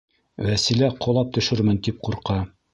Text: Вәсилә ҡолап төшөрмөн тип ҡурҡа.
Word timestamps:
Вәсилә 0.47 0.89
ҡолап 1.05 1.37
төшөрмөн 1.37 1.81
тип 1.89 2.05
ҡурҡа. 2.09 2.43